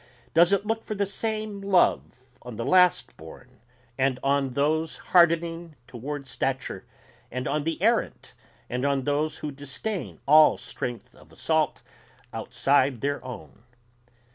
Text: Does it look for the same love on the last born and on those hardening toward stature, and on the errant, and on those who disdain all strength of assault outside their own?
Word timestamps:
Does 0.33 0.51
it 0.51 0.65
look 0.65 0.81
for 0.81 0.95
the 0.95 1.05
same 1.05 1.61
love 1.61 2.25
on 2.41 2.55
the 2.55 2.65
last 2.65 3.15
born 3.17 3.59
and 3.99 4.19
on 4.23 4.53
those 4.55 4.97
hardening 5.13 5.75
toward 5.85 6.25
stature, 6.25 6.87
and 7.31 7.47
on 7.47 7.65
the 7.65 7.79
errant, 7.83 8.33
and 8.67 8.83
on 8.83 9.03
those 9.03 9.37
who 9.45 9.51
disdain 9.51 10.19
all 10.27 10.57
strength 10.57 11.13
of 11.13 11.31
assault 11.31 11.83
outside 12.33 13.01
their 13.01 13.23
own? 13.23 13.61